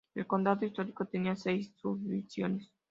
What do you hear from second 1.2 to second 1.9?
seis